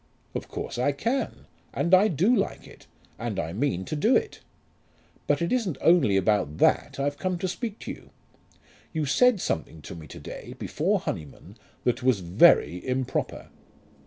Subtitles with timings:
[0.33, 1.45] "Of course I can;
[1.75, 2.87] and I do like it,
[3.19, 4.39] and I mean to do it.
[5.27, 8.09] But it isn't only about that I've come to speak to you.
[8.93, 13.49] You said something to me to day, before Honyman, that was very improper."